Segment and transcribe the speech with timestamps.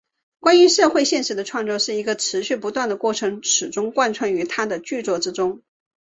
[0.39, 5.61] 关于社会现实的创造是一个持续不断的过程始终贯穿于他的着作之中。